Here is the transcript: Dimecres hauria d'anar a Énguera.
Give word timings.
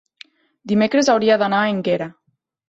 Dimecres 0.71 1.11
hauria 1.17 1.37
d'anar 1.43 1.61
a 1.61 1.69
Énguera. 1.75 2.09